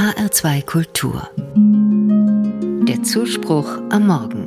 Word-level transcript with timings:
HR2 0.00 0.64
Kultur. 0.64 1.28
Der 2.88 3.02
Zuspruch 3.02 3.68
am 3.90 4.06
Morgen. 4.06 4.46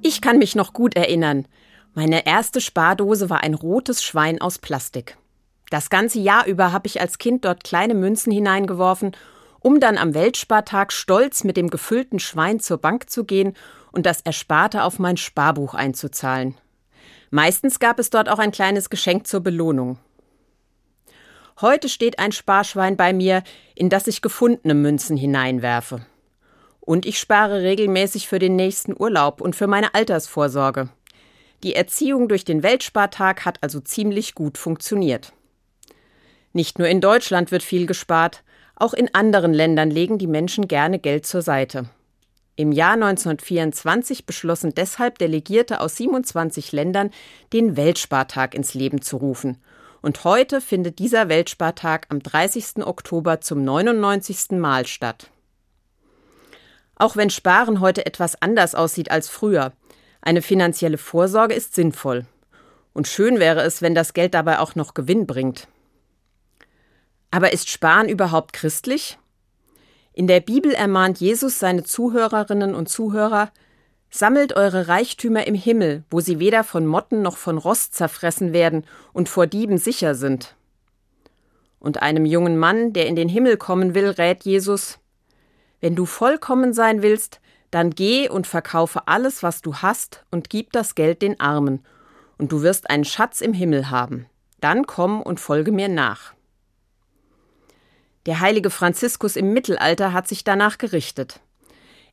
Ich 0.00 0.20
kann 0.20 0.38
mich 0.38 0.54
noch 0.54 0.72
gut 0.72 0.94
erinnern. 0.94 1.48
Meine 1.94 2.24
erste 2.24 2.60
Spardose 2.60 3.28
war 3.28 3.42
ein 3.42 3.54
rotes 3.54 4.04
Schwein 4.04 4.40
aus 4.40 4.58
Plastik. 4.60 5.16
Das 5.70 5.90
ganze 5.90 6.20
Jahr 6.20 6.46
über 6.46 6.70
habe 6.70 6.86
ich 6.86 7.00
als 7.00 7.18
Kind 7.18 7.44
dort 7.44 7.64
kleine 7.64 7.94
Münzen 7.94 8.30
hineingeworfen, 8.30 9.16
um 9.58 9.80
dann 9.80 9.98
am 9.98 10.14
Weltspartag 10.14 10.92
stolz 10.92 11.42
mit 11.42 11.56
dem 11.56 11.70
gefüllten 11.70 12.20
Schwein 12.20 12.60
zur 12.60 12.78
Bank 12.78 13.10
zu 13.10 13.24
gehen 13.24 13.54
und 13.90 14.06
das 14.06 14.20
Ersparte 14.20 14.84
auf 14.84 15.00
mein 15.00 15.16
Sparbuch 15.16 15.74
einzuzahlen. 15.74 16.54
Meistens 17.30 17.80
gab 17.80 17.98
es 17.98 18.10
dort 18.10 18.28
auch 18.28 18.38
ein 18.38 18.52
kleines 18.52 18.88
Geschenk 18.88 19.26
zur 19.26 19.40
Belohnung. 19.40 19.98
Heute 21.60 21.90
steht 21.90 22.18
ein 22.18 22.32
Sparschwein 22.32 22.96
bei 22.96 23.12
mir, 23.12 23.42
in 23.74 23.90
das 23.90 24.06
ich 24.06 24.22
gefundene 24.22 24.74
Münzen 24.74 25.18
hineinwerfe. 25.18 26.06
Und 26.80 27.04
ich 27.04 27.18
spare 27.18 27.62
regelmäßig 27.62 28.28
für 28.28 28.38
den 28.38 28.56
nächsten 28.56 28.98
Urlaub 28.98 29.42
und 29.42 29.54
für 29.54 29.66
meine 29.66 29.94
Altersvorsorge. 29.94 30.88
Die 31.62 31.74
Erziehung 31.74 32.28
durch 32.28 32.44
den 32.44 32.62
Weltspartag 32.62 33.44
hat 33.44 33.58
also 33.62 33.80
ziemlich 33.80 34.34
gut 34.34 34.56
funktioniert. 34.56 35.34
Nicht 36.54 36.78
nur 36.78 36.88
in 36.88 37.02
Deutschland 37.02 37.50
wird 37.52 37.62
viel 37.62 37.84
gespart, 37.84 38.42
auch 38.74 38.94
in 38.94 39.14
anderen 39.14 39.52
Ländern 39.52 39.90
legen 39.90 40.16
die 40.16 40.26
Menschen 40.26 40.66
gerne 40.66 40.98
Geld 40.98 41.26
zur 41.26 41.42
Seite. 41.42 41.90
Im 42.56 42.72
Jahr 42.72 42.94
1924 42.94 44.24
beschlossen 44.24 44.72
deshalb 44.74 45.18
Delegierte 45.18 45.82
aus 45.82 45.96
27 45.96 46.72
Ländern, 46.72 47.10
den 47.52 47.76
Weltspartag 47.76 48.54
ins 48.54 48.72
Leben 48.72 49.02
zu 49.02 49.18
rufen. 49.18 49.58
Und 50.02 50.24
heute 50.24 50.60
findet 50.60 50.98
dieser 50.98 51.28
Weltspartag 51.28 52.06
am 52.08 52.22
30. 52.22 52.86
Oktober 52.86 53.40
zum 53.40 53.62
99. 53.64 54.52
Mal 54.52 54.86
statt. 54.86 55.30
Auch 56.96 57.16
wenn 57.16 57.30
Sparen 57.30 57.80
heute 57.80 58.06
etwas 58.06 58.40
anders 58.40 58.74
aussieht 58.74 59.10
als 59.10 59.28
früher, 59.28 59.72
eine 60.22 60.42
finanzielle 60.42 60.98
Vorsorge 60.98 61.54
ist 61.54 61.74
sinnvoll. 61.74 62.26
Und 62.92 63.08
schön 63.08 63.38
wäre 63.38 63.62
es, 63.62 63.82
wenn 63.82 63.94
das 63.94 64.14
Geld 64.14 64.34
dabei 64.34 64.58
auch 64.58 64.74
noch 64.74 64.94
Gewinn 64.94 65.26
bringt. 65.26 65.68
Aber 67.30 67.52
ist 67.52 67.68
Sparen 67.68 68.08
überhaupt 68.08 68.52
christlich? 68.52 69.18
In 70.12 70.26
der 70.26 70.40
Bibel 70.40 70.72
ermahnt 70.72 71.20
Jesus 71.20 71.58
seine 71.58 71.84
Zuhörerinnen 71.84 72.74
und 72.74 72.88
Zuhörer, 72.88 73.52
Sammelt 74.10 74.56
eure 74.56 74.88
Reichtümer 74.88 75.46
im 75.46 75.54
Himmel, 75.54 76.02
wo 76.10 76.20
sie 76.20 76.40
weder 76.40 76.64
von 76.64 76.84
Motten 76.84 77.22
noch 77.22 77.36
von 77.36 77.58
Rost 77.58 77.94
zerfressen 77.94 78.52
werden 78.52 78.84
und 79.12 79.28
vor 79.28 79.46
Dieben 79.46 79.78
sicher 79.78 80.16
sind. 80.16 80.56
Und 81.78 82.02
einem 82.02 82.26
jungen 82.26 82.58
Mann, 82.58 82.92
der 82.92 83.06
in 83.06 83.14
den 83.14 83.28
Himmel 83.28 83.56
kommen 83.56 83.94
will, 83.94 84.10
rät 84.10 84.44
Jesus, 84.44 84.98
Wenn 85.80 85.94
du 85.94 86.06
vollkommen 86.06 86.74
sein 86.74 87.02
willst, 87.02 87.40
dann 87.70 87.90
geh 87.90 88.28
und 88.28 88.46
verkaufe 88.46 89.06
alles, 89.06 89.42
was 89.42 89.62
du 89.62 89.76
hast, 89.76 90.24
und 90.30 90.50
gib 90.50 90.72
das 90.72 90.96
Geld 90.96 91.22
den 91.22 91.38
Armen, 91.38 91.84
und 92.36 92.52
du 92.52 92.62
wirst 92.62 92.90
einen 92.90 93.04
Schatz 93.04 93.40
im 93.40 93.52
Himmel 93.52 93.90
haben. 93.90 94.26
Dann 94.60 94.86
komm 94.86 95.22
und 95.22 95.40
folge 95.40 95.72
mir 95.72 95.88
nach. 95.88 96.34
Der 98.26 98.40
heilige 98.40 98.70
Franziskus 98.70 99.36
im 99.36 99.52
Mittelalter 99.52 100.12
hat 100.12 100.28
sich 100.28 100.44
danach 100.44 100.78
gerichtet. 100.78 101.40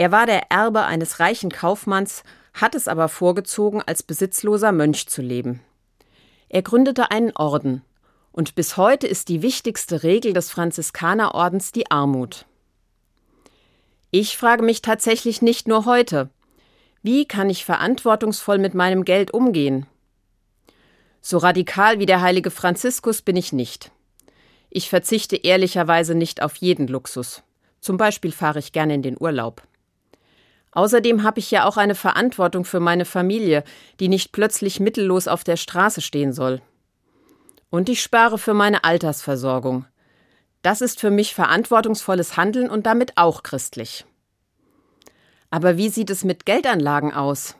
Er 0.00 0.10
war 0.12 0.24
der 0.24 0.50
Erbe 0.50 0.84
eines 0.84 1.20
reichen 1.20 1.50
Kaufmanns, 1.50 2.22
hat 2.54 2.74
es 2.74 2.88
aber 2.88 3.10
vorgezogen, 3.10 3.82
als 3.82 4.02
besitzloser 4.02 4.72
Mönch 4.72 5.06
zu 5.08 5.20
leben. 5.20 5.60
Er 6.48 6.62
gründete 6.62 7.10
einen 7.10 7.36
Orden, 7.36 7.82
und 8.32 8.54
bis 8.54 8.78
heute 8.78 9.06
ist 9.06 9.28
die 9.28 9.42
wichtigste 9.42 10.02
Regel 10.02 10.32
des 10.32 10.50
Franziskanerordens 10.50 11.72
die 11.72 11.90
Armut. 11.90 12.46
Ich 14.10 14.38
frage 14.38 14.62
mich 14.62 14.80
tatsächlich 14.80 15.42
nicht 15.42 15.68
nur 15.68 15.84
heute, 15.84 16.30
wie 17.02 17.26
kann 17.26 17.50
ich 17.50 17.66
verantwortungsvoll 17.66 18.56
mit 18.56 18.72
meinem 18.72 19.04
Geld 19.04 19.34
umgehen? 19.34 19.84
So 21.20 21.36
radikal 21.36 21.98
wie 21.98 22.06
der 22.06 22.22
heilige 22.22 22.50
Franziskus 22.50 23.20
bin 23.20 23.36
ich 23.36 23.52
nicht. 23.52 23.92
Ich 24.70 24.88
verzichte 24.88 25.36
ehrlicherweise 25.36 26.14
nicht 26.14 26.40
auf 26.40 26.56
jeden 26.56 26.86
Luxus. 26.86 27.42
Zum 27.82 27.98
Beispiel 27.98 28.32
fahre 28.32 28.60
ich 28.60 28.72
gerne 28.72 28.94
in 28.94 29.02
den 29.02 29.20
Urlaub. 29.20 29.62
Außerdem 30.72 31.22
habe 31.22 31.40
ich 31.40 31.50
ja 31.50 31.64
auch 31.64 31.76
eine 31.76 31.94
Verantwortung 31.94 32.64
für 32.64 32.80
meine 32.80 33.04
Familie, 33.04 33.64
die 33.98 34.08
nicht 34.08 34.32
plötzlich 34.32 34.78
mittellos 34.80 35.26
auf 35.28 35.42
der 35.42 35.56
Straße 35.56 36.00
stehen 36.00 36.32
soll. 36.32 36.62
Und 37.70 37.88
ich 37.88 38.02
spare 38.02 38.38
für 38.38 38.54
meine 38.54 38.84
Altersversorgung. 38.84 39.86
Das 40.62 40.80
ist 40.80 41.00
für 41.00 41.10
mich 41.10 41.34
verantwortungsvolles 41.34 42.36
Handeln 42.36 42.70
und 42.70 42.86
damit 42.86 43.16
auch 43.16 43.42
christlich. 43.42 44.04
Aber 45.50 45.76
wie 45.76 45.88
sieht 45.88 46.10
es 46.10 46.22
mit 46.22 46.46
Geldanlagen 46.46 47.12
aus? 47.12 47.56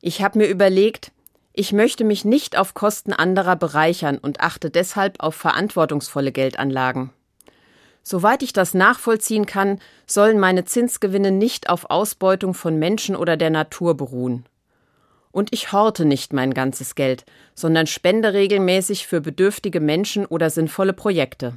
Ich 0.00 0.22
habe 0.22 0.38
mir 0.38 0.46
überlegt, 0.46 1.10
ich 1.52 1.72
möchte 1.72 2.04
mich 2.04 2.24
nicht 2.24 2.58
auf 2.58 2.74
Kosten 2.74 3.12
anderer 3.12 3.56
bereichern 3.56 4.18
und 4.18 4.40
achte 4.40 4.70
deshalb 4.70 5.20
auf 5.20 5.34
verantwortungsvolle 5.34 6.32
Geldanlagen. 6.32 7.10
Soweit 8.06 8.42
ich 8.42 8.52
das 8.52 8.74
nachvollziehen 8.74 9.46
kann, 9.46 9.80
sollen 10.06 10.38
meine 10.38 10.66
Zinsgewinne 10.66 11.30
nicht 11.30 11.70
auf 11.70 11.88
Ausbeutung 11.88 12.52
von 12.52 12.78
Menschen 12.78 13.16
oder 13.16 13.38
der 13.38 13.48
Natur 13.48 13.96
beruhen. 13.96 14.44
Und 15.32 15.52
ich 15.52 15.72
horte 15.72 16.04
nicht 16.04 16.34
mein 16.34 16.52
ganzes 16.52 16.94
Geld, 16.94 17.24
sondern 17.54 17.86
spende 17.86 18.34
regelmäßig 18.34 19.06
für 19.06 19.22
bedürftige 19.22 19.80
Menschen 19.80 20.26
oder 20.26 20.50
sinnvolle 20.50 20.92
Projekte. 20.92 21.56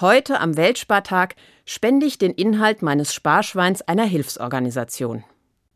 Heute 0.00 0.40
am 0.40 0.56
Weltspartag 0.56 1.36
spende 1.66 2.06
ich 2.06 2.16
den 2.16 2.32
Inhalt 2.32 2.80
meines 2.80 3.12
Sparschweins 3.12 3.82
einer 3.82 4.04
Hilfsorganisation. 4.04 5.24